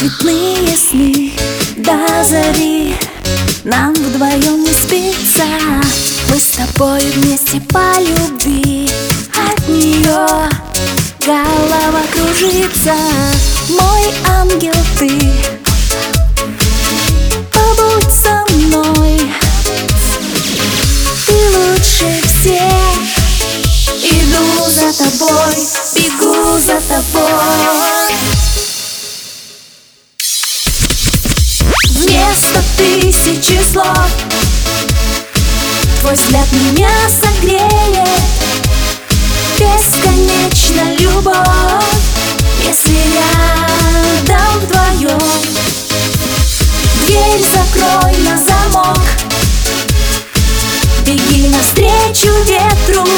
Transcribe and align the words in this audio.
цветные 0.00 0.76
сны 0.78 1.32
до 1.76 2.24
зари. 2.24 2.94
Нам 3.64 3.92
вдвоем 3.92 4.62
не 4.62 4.72
спится. 4.72 5.44
Мы 6.30 6.40
с 6.40 6.56
тобой 6.56 7.00
вместе 7.00 7.60
по 7.68 8.00
любви. 8.00 8.88
От 9.34 9.68
нее 9.68 10.26
голова 11.26 12.00
кружится. 12.14 12.94
Мой 13.68 14.14
ангел 14.26 14.72
ты 14.98 15.10
Побудь 17.52 18.10
со 18.10 18.42
мной. 18.54 19.20
Ты 21.26 21.32
лучше 21.58 22.22
всех. 22.24 22.62
Иду 24.02 24.70
за 24.70 24.92
тобой, 24.94 25.56
бегу 25.94 26.58
за 26.58 26.80
тобой 26.88 28.39
Вместо 32.30 32.62
тысячи 32.76 33.60
слов. 33.60 34.08
Твой 36.00 36.14
взгляд 36.14 36.46
меня 36.52 36.88
согреет. 37.08 38.08
Бесконечно 39.58 40.94
любовь. 41.00 41.34
Если 42.64 42.94
рядом 43.16 44.60
вдвоем 44.60 45.18
Дверь 47.04 47.42
закрой 47.42 48.16
на 48.18 48.38
замок. 48.38 49.00
Беги 51.04 51.48
навстречу 51.48 52.32
ветру 52.44 53.08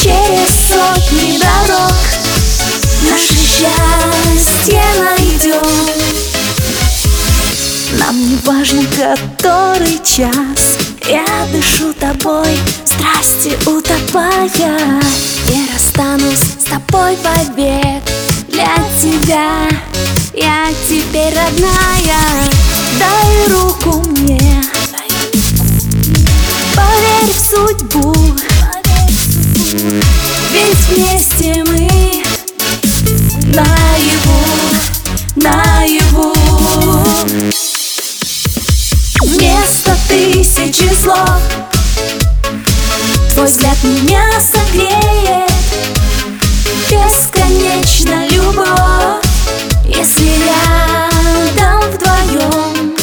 Через 0.00 0.68
сотни 0.68 1.40
дорог 1.40 2.23
нам 8.34 8.40
не 8.42 8.46
важно, 8.46 8.82
который 8.96 9.98
час. 10.04 10.78
Я 11.06 11.24
дышу 11.52 11.92
тобой, 11.94 12.58
страсти 12.84 13.56
утопая 13.68 14.48
И 15.50 15.72
расстанусь 15.72 16.38
с 16.38 16.64
тобой 16.64 17.16
вовек 17.22 18.02
Для 18.48 18.74
тебя 19.00 19.68
я 20.32 20.68
теперь 20.88 21.34
родная. 21.34 22.50
Дай 22.98 23.52
руку 23.52 24.02
мне. 24.10 24.62
Поверь 26.74 27.32
в 27.32 27.38
судьбу 27.38 28.13
тысячи 40.64 40.92
слов 40.94 41.40
Твой 43.32 43.46
взгляд 43.46 43.76
меня 43.82 44.22
согреет. 44.40 45.50
Бесконечно 46.88 48.26
любовь. 48.28 49.24
Если 49.84 50.38
рядом 50.44 51.80
вдвоем 51.90 52.94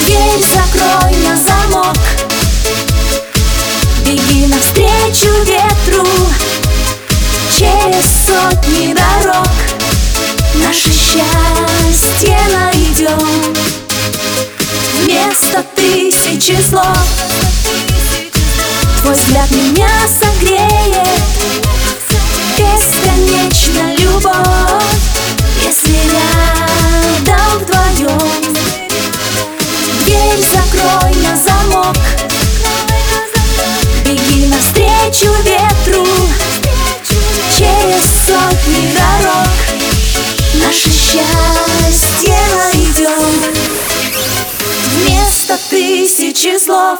Дверь 0.00 0.42
закрой 0.42 1.16
на 1.16 1.36
замок. 1.36 1.98
Беги 4.06 4.46
навстречу 4.46 5.32
ветру 5.44 6.06
Через 7.58 8.06
сотни 8.26 8.94
дорог. 8.94 9.48
Наше 10.54 10.90
счастье 10.92 12.38
найдем 12.52 13.81
взгляд 19.32 19.50
меня 19.52 19.88
согреет. 20.20 21.08
Бесконечно 22.58 23.94
любовь 23.94 24.34
Если 25.64 25.96
рядом 26.12 27.58
вдвоем. 27.60 28.54
Дверь 30.04 30.44
закрой 30.52 31.14
на 31.22 31.36
замок. 31.36 31.96
Беги 34.04 34.48
навстречу 34.48 35.32
ветру. 35.44 36.06
Через 37.56 38.04
сотни 38.26 38.94
дорог 38.94 39.48
Наше 40.54 40.90
счастье 40.90 42.36
найдем. 42.54 43.32
Вместо 44.94 45.58
тысячи 45.70 46.58
слов 46.58 46.98